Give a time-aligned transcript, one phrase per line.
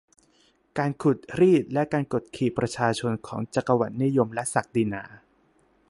[0.77, 5.03] การขูดรีดและการกดขี่ประชาชนของจักรวรรดินิยมและศักดินา